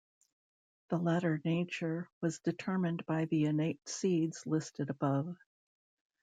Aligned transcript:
The 0.89 0.97
latter 0.97 1.39
nature 1.45 2.09
was 2.21 2.39
determined 2.39 3.05
by 3.05 3.25
the 3.25 3.45
innate 3.45 3.87
seeds 3.87 4.47
listed 4.47 4.89
above. 4.89 5.37